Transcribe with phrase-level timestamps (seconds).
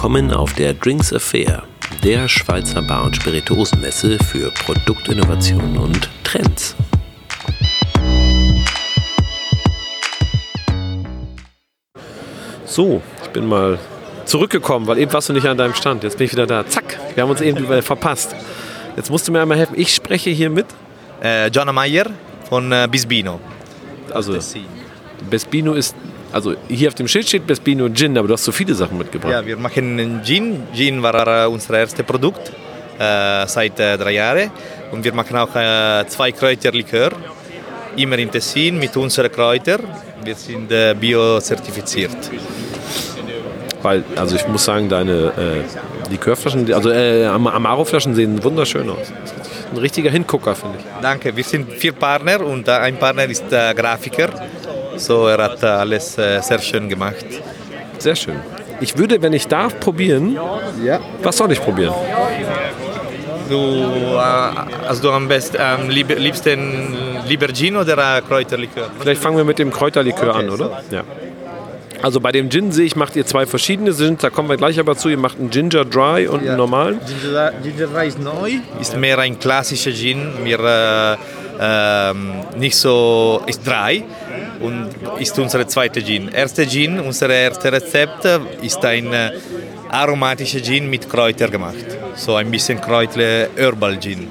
[0.00, 1.64] Willkommen auf der Drinks Affair,
[2.02, 6.74] der Schweizer Bar- und Spirituosenmesse für Produktinnovationen und Trends.
[12.64, 13.78] So, ich bin mal
[14.24, 16.02] zurückgekommen, weil eben warst du nicht an deinem Stand.
[16.02, 16.66] Jetzt bin ich wieder da.
[16.66, 18.34] Zack, wir haben uns eben verpasst.
[18.96, 19.74] Jetzt musst du mir einmal helfen.
[19.76, 20.64] Ich spreche hier mit.
[21.20, 22.06] Äh, Gianna Meyer
[22.48, 23.38] von äh, Bisbino.
[24.14, 24.38] Also,
[25.28, 25.94] Bespino ist.
[26.32, 29.32] Also hier auf dem Schild steht Bespino Gin, aber du hast so viele Sachen mitgebracht.
[29.32, 30.62] Ja, wir machen Gin.
[30.74, 32.52] Gin war äh, unser erstes Produkt
[32.98, 34.50] äh, seit äh, drei Jahren.
[34.92, 37.10] Und wir machen auch äh, zwei Kräuterlikör.
[37.96, 39.80] Immer in Tessin mit unseren Kräutern.
[40.22, 42.16] Wir sind äh, biozertifiziert.
[43.82, 45.32] Weil, also ich muss sagen, deine
[46.06, 49.10] äh, Likörflaschen, also äh, Am- Amaro-Flaschen sehen wunderschön aus.
[49.72, 50.84] Ein richtiger Hingucker, finde ich.
[51.00, 51.34] Danke.
[51.34, 54.28] Wir sind vier Partner und äh, ein Partner ist äh, Grafiker.
[55.00, 57.24] So, er hat äh, alles äh, sehr schön gemacht.
[57.98, 58.36] Sehr schön.
[58.80, 60.38] Ich würde, wenn ich darf, probieren.
[60.84, 61.00] Ja.
[61.22, 61.94] Was soll ich probieren?
[63.48, 68.90] Du, äh, also du am besten, ähm, lieb, liebsten lieber Gin oder Kräuterlikör?
[69.00, 70.82] Vielleicht fangen wir mit dem Kräuterlikör an, oder?
[70.90, 71.02] Ja.
[72.02, 74.78] Also bei dem Gin sehe ich, macht ihr zwei verschiedene Gins, da kommen wir gleich
[74.78, 75.08] aber zu.
[75.08, 77.00] Ihr macht einen Ginger Dry und einen normalen.
[77.06, 78.52] Ginger, Ginger Dry ist neu.
[78.80, 84.04] Ist mehr ein klassischer Gin, mehr äh, ähm, nicht so, ist dry
[84.60, 86.28] und ist unser zweiter Gin.
[86.28, 88.26] Erster Gin, unser erstes Rezept
[88.62, 89.32] ist ein äh,
[89.90, 91.86] aromatischer Gin mit Kräuter gemacht.
[92.14, 94.28] So ein bisschen Kräuter Herbal Gin.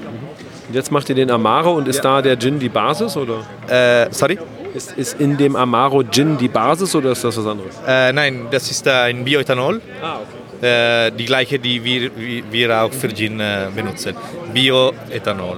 [0.68, 3.44] Und jetzt macht ihr den Amaro und ist da der Gin die Basis, oder?
[3.68, 4.38] Äh, sorry?
[4.74, 7.76] Ist, ist in dem Amaro Gin die Basis oder ist das was anderes?
[7.88, 9.82] Äh, nein, das ist äh, ein Bioethanol.
[10.02, 10.18] Ah,
[10.60, 11.08] okay.
[11.08, 12.12] Äh, die gleiche, die wir,
[12.52, 14.16] wir auch für Gin äh, benutzen.
[14.54, 15.58] Bioethanol.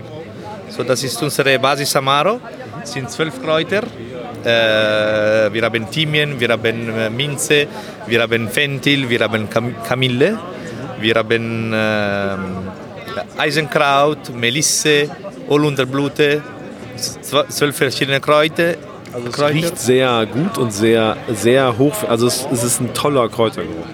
[0.69, 2.39] So, das ist unsere Basis Amaro.
[2.81, 3.83] Es sind zwölf Kräuter.
[4.43, 7.67] Äh, wir haben Thymian, wir haben äh, Minze,
[8.07, 10.37] wir haben Fenchel, wir haben Kam Kamille,
[10.99, 12.37] wir haben äh,
[13.37, 15.09] Eisenkraut, Melisse,
[15.49, 16.41] Holunderblüte,
[16.97, 18.75] zw- zwölf verschiedene Kräuter.
[19.13, 19.53] Also es Kräuter.
[19.55, 22.03] riecht sehr gut und sehr, sehr hoch.
[22.07, 23.85] Also es, es ist ein toller Kräutergeruch.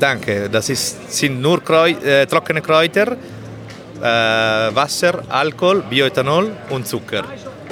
[0.00, 7.22] Danke, das ist, sind nur Kräu äh, trockene Kräuter, äh, Wasser, Alkohol, Bioethanol und Zucker.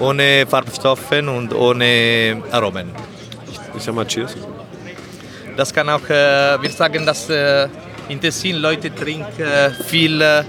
[0.03, 2.91] Ohne Farbstoffe und ohne Aromen.
[3.77, 4.35] Ich sag mal Cheers.
[5.57, 7.69] Das kann auch, äh, wir sagen, dass äh,
[8.09, 10.43] in Tessin Leute trinken äh, viel äh,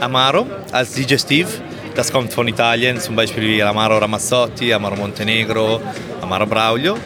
[0.00, 1.62] Amaro als Digestiv.
[1.94, 5.80] Das kommt von Italien, zum Beispiel wie Amaro Ramazzotti, Amaro Montenegro,
[6.20, 6.96] Amaro Braulio.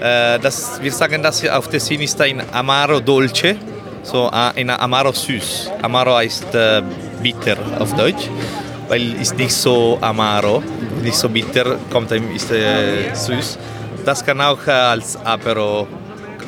[0.00, 3.56] Äh, das, wir sagen, dass auf Tessin ist ein Amaro Dolce,
[4.02, 5.70] so ein Amaro süß.
[5.80, 6.82] Amaro heißt äh,
[7.22, 8.28] bitter auf Deutsch,
[8.88, 10.62] weil ist nicht so Amaro,
[11.02, 13.58] nicht so bitter, kommt ist äh, süß.
[14.04, 15.86] Das kann auch äh, als Apero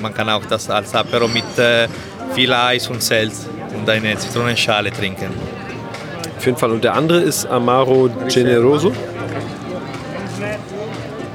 [0.00, 1.88] man kann auch das als Apero mit äh,
[2.34, 5.30] viel Eis und Salz und eine Zitronenschale trinken.
[6.36, 6.70] Auf jeden Fall.
[6.70, 8.92] Und der andere ist Amaro Generoso.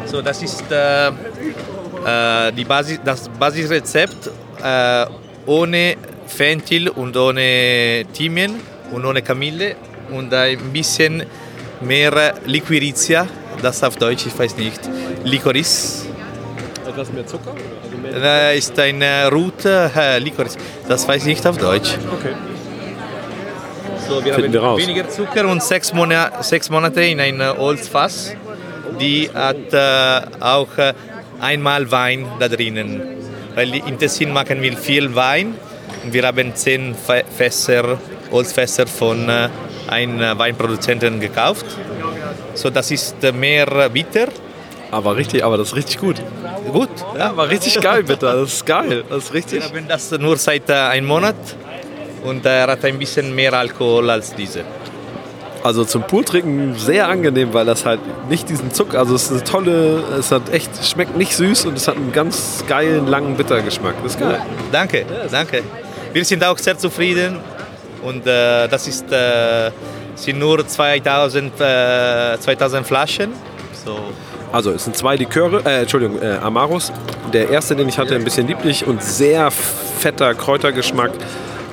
[0.06, 4.30] So, das ist äh, äh, die Basis, das Basisrezept
[4.64, 5.06] äh,
[5.46, 5.96] ohne
[6.28, 8.56] Fenchel und ohne Thymian
[8.92, 9.76] und ohne Kamille
[10.12, 11.24] und ein bisschen
[11.82, 13.28] mehr Liquirizia,
[13.62, 14.80] das auf Deutsch, ich weiß nicht,
[15.24, 16.06] Licorice.
[16.88, 17.52] Etwas mehr Zucker?
[17.84, 21.92] Also mehr Äh, ist eine Route, äh, Licorice, das weiß ich nicht auf Deutsch.
[22.12, 22.34] okay.
[24.08, 24.82] So, wir Finden haben wir raus.
[24.82, 28.36] weniger Zucker und sechs, Mona sechs Monate in ein äh, Holzfass.
[29.00, 30.94] Die hat äh, auch äh,
[31.40, 33.02] einmal Wein da drinnen.
[33.56, 35.56] Weil in Tessin machen wir viel Wein
[36.04, 37.98] und wir haben zehn Fä- Fässer,
[38.30, 39.30] Holzfässer von
[39.92, 41.66] äh, äh, Weinproduzenten gekauft.
[42.54, 44.28] So, das ist äh, mehr äh, bitter.
[44.92, 46.22] Aber richtig, aber das ist richtig gut.
[46.72, 46.90] Gut.
[47.18, 48.28] Ja, war richtig geil, bitte.
[48.28, 49.04] Das ist geil.
[49.10, 49.60] Das ist richtig.
[49.72, 51.36] Wir haben das nur seit äh, einem Monat
[52.24, 54.64] und er hat ein bisschen mehr Alkohol als diese.
[55.64, 59.44] Also zum Pooltrinken sehr angenehm, weil das halt nicht diesen Zucker, also es ist eine
[59.46, 63.96] tolle, es hat echt, schmeckt nicht süß und es hat einen ganz geilen, langen Bittergeschmack.
[64.04, 64.42] Das ist geil.
[64.74, 65.64] Danke, danke.
[66.12, 67.38] Wir sind auch sehr zufrieden
[68.04, 69.72] und äh, das ist, äh,
[70.16, 73.32] sind nur 2000, äh, 2000 Flaschen.
[73.86, 73.98] So.
[74.52, 76.92] Also es sind zwei Liköre, äh, Entschuldigung, äh, Amaros.
[77.34, 81.12] Der erste, den ich hatte, ein bisschen lieblich und sehr fetter Kräutergeschmack.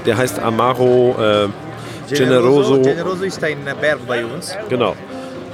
[0.06, 1.49] Der heißt Amaro äh,
[2.15, 2.81] Generoso.
[2.81, 4.56] Generoso ist ein Berg bei uns.
[4.69, 4.97] Genau.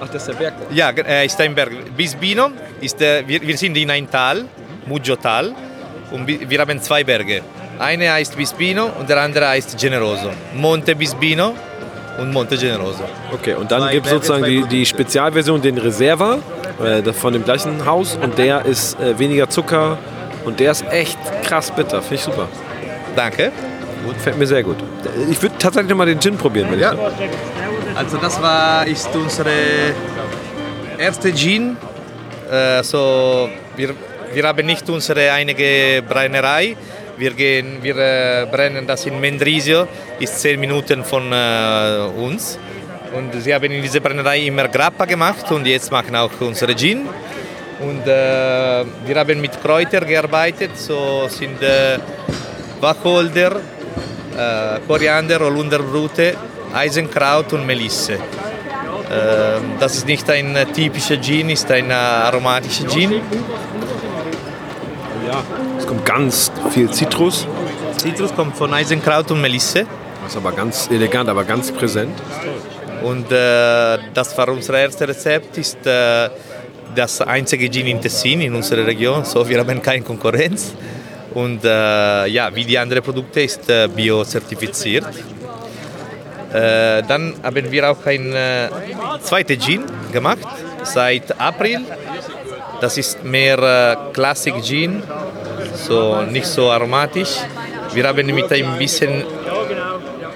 [0.00, 0.54] Ach, das ist der Berg.
[0.72, 1.72] Ja, äh, ist ein Berg.
[1.96, 2.50] Bisbino
[2.80, 4.44] ist, äh, wir, wir sind in ein Tal,
[4.86, 5.52] Muggio-Tal,
[6.12, 7.40] und bi- wir haben zwei Berge.
[7.78, 10.30] Eine heißt Bisbino und der andere heißt Generoso.
[10.54, 11.54] Monte Bisbino
[12.18, 13.04] und Monte Generoso.
[13.32, 16.38] Okay, und dann gibt es sozusagen die, die Spezialversion, den Reserva,
[16.82, 18.18] äh, von dem gleichen Haus.
[18.22, 19.98] Und der ist äh, weniger Zucker
[20.44, 22.00] und der ist echt krass bitter.
[22.00, 22.48] Finde ich super.
[23.14, 23.52] Danke.
[24.06, 24.16] gut.
[24.16, 24.76] Fällt mir sehr gut.
[25.30, 26.92] Ich würde tatsächlich noch mal den Gin probieren, wenn Ja.
[26.94, 29.50] ich Also das war ist unsere
[30.98, 31.76] erste Gin.
[32.50, 33.90] Äh, so wir,
[34.32, 36.76] wir haben nicht unsere einige Brennerei.
[37.18, 42.58] Wir, gehen, wir äh, brennen das in Mendrisio, ist 10 Minuten von äh, uns.
[43.14, 47.08] Und sie haben in dieser Brennerei immer Grappa gemacht und jetzt machen auch unsere Gin.
[47.80, 51.98] Und äh, wir haben mit Kräuter gearbeitet, so sind äh,
[52.80, 53.56] Wacholder,
[54.36, 56.34] äh, Koriander, Holunderbrute,
[56.74, 58.18] Eisenkraut und Melisse.
[59.10, 63.20] Ähm, Das ist nicht ein äh, typischer Gin, ist ein aromatischer Gin.
[65.26, 65.42] Ja.
[65.78, 67.46] Es kommt ganz viel Zitrus.
[67.96, 69.86] Zitrus kommt von Eisenkraut und Melisse.
[70.22, 72.14] Das ist aber ganz elegant, aber ganz präsent.
[73.02, 76.30] Und äh, das war unser erstes Rezept, ist äh,
[76.94, 79.24] das einzige Gin in Tessin, in unserer Region.
[79.24, 80.74] So, wir haben keine Konkurrenz.
[81.34, 85.06] Und äh, ja, wie die anderen Produkte ist äh, bio-zertifiziert.
[86.52, 88.68] Äh, dann haben wir auch ein äh,
[89.22, 90.46] zweites Gin gemacht,
[90.84, 91.80] seit April.
[92.80, 95.02] Das ist mehr äh, Classic Gin,
[95.74, 97.36] so nicht so aromatisch.
[97.92, 99.24] Wir haben mit ein bisschen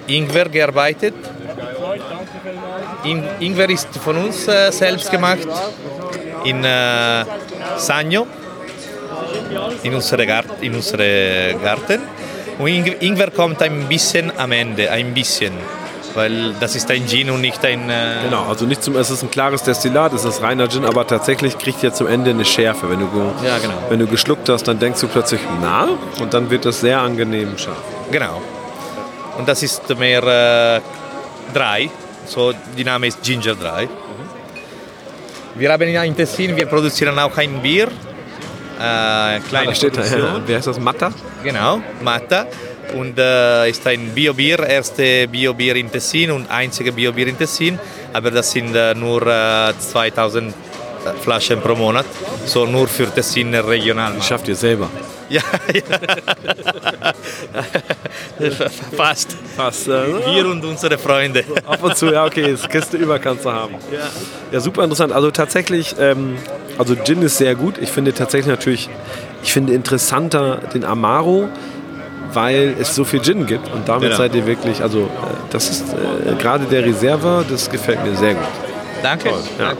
[0.06, 1.14] Ingwer gearbeitet.
[3.04, 5.48] In, Ingwer ist von uns äh, selbst gemacht
[6.44, 7.24] in äh,
[7.76, 8.26] Sagno,
[9.82, 12.00] in unsere, Gart in unsere Garten.
[12.58, 15.52] Und Ing Ingwer kommt ein bisschen am Ende, ein bisschen,
[16.14, 17.88] weil das ist ein Gin und nicht ein...
[17.88, 21.06] Äh, Genau, also nicht zum, es ist ein klares Destillat, es ist reiner Gin, aber
[21.06, 22.90] tatsächlich kriegt ihr zum Ende eine Schärfe.
[22.90, 23.06] Wenn du,
[23.44, 23.74] Ja, genau.
[23.88, 25.88] wenn du geschluckt hast, dann denkst du plötzlich, na,
[26.20, 27.76] und dann wird das sehr angenehm scharf.
[28.10, 28.40] Genau.
[29.38, 30.80] Und das ist mehr äh,
[31.54, 31.90] dry,
[32.26, 33.88] so die Name ist Ginger Dry.
[35.54, 37.88] Wir haben in Tessin, wir produzieren auch ein Bier,
[38.78, 40.42] äh, kleine Da steht da, Produktion.
[40.46, 41.10] wie heißt das, Matta?
[41.42, 42.46] Genau, Matta.
[42.94, 47.78] Und äh, ist ein Bio-Bier, erste Bio-Bier in Tessin und einzige Bio-Bier in Tessin.
[48.12, 50.54] Aber das sind äh, nur äh, 2000
[51.22, 52.04] Flaschen pro Monat,
[52.44, 54.20] so nur für Tessin regional.
[54.22, 54.88] Schafft ihr selber.
[55.30, 55.42] Ja,
[55.72, 55.82] ja.
[58.96, 59.36] Fast.
[59.56, 59.86] Fast.
[59.86, 61.44] Äh, Wir und unsere Freunde.
[61.64, 63.76] Ab und zu, ja, okay, das Kiste über kannst du haben.
[63.92, 64.10] Ja.
[64.50, 65.12] Ja, super interessant.
[65.12, 66.36] Also tatsächlich, ähm,
[66.78, 67.76] also Gin ist sehr gut.
[67.80, 68.90] Ich finde tatsächlich natürlich,
[69.44, 71.48] ich finde interessanter den Amaro,
[72.32, 73.72] weil es so viel Gin gibt.
[73.72, 74.16] Und damit Genau.
[74.16, 75.06] seid ihr wirklich, also äh,
[75.50, 78.44] das ist äh, gerade der Reserva, das gefällt mir sehr gut.
[79.02, 79.30] Danke.
[79.58, 79.72] Ja.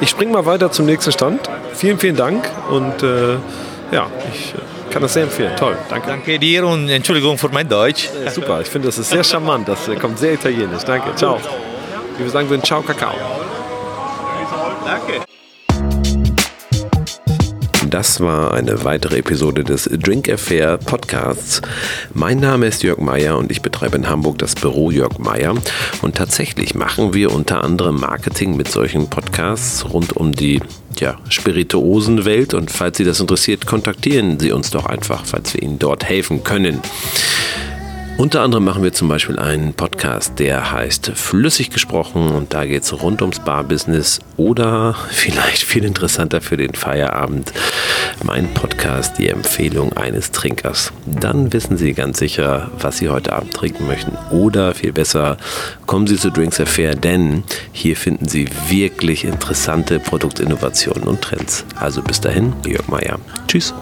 [0.00, 1.40] Ich springe mal weiter zum nächsten Stand.
[1.74, 3.32] Vielen, vielen Dank und äh,
[3.90, 5.52] ja, ich äh, kann das sehr empfehlen.
[5.56, 6.06] Toll, danke.
[6.08, 8.08] Danke dir und Entschuldigung für mein Deutsch.
[8.32, 9.68] Super, ich finde, das ist sehr charmant.
[9.68, 10.84] Das äh, kommt sehr italienisch.
[10.84, 11.38] Danke, ciao.
[12.18, 13.14] Wie wir sagen würden, ciao, Kakao.
[14.84, 15.31] Danke.
[17.92, 21.60] Das war eine weitere Episode des Drink Affair Podcasts.
[22.14, 25.54] Mein Name ist Jörg Meier und ich betreibe in Hamburg das Büro Jörg Meier.
[26.00, 30.62] Und tatsächlich machen wir unter anderem Marketing mit solchen Podcasts rund um die
[31.00, 32.54] ja, Spirituosenwelt.
[32.54, 36.42] Und falls Sie das interessiert, kontaktieren Sie uns doch einfach, falls wir Ihnen dort helfen
[36.42, 36.80] können.
[38.18, 42.82] Unter anderem machen wir zum Beispiel einen Podcast, der heißt Flüssig gesprochen und da geht
[42.82, 47.52] es rund ums Barbusiness oder vielleicht viel interessanter für den Feierabend,
[48.22, 50.92] mein Podcast, die Empfehlung eines Trinkers.
[51.06, 55.36] Dann wissen Sie ganz sicher, was Sie heute Abend trinken möchten oder viel besser,
[55.86, 61.64] kommen Sie zu Drinks Affair, denn hier finden Sie wirklich interessante Produktinnovationen und Trends.
[61.74, 63.18] Also bis dahin, Jörg Meier.
[63.48, 63.74] Tschüss.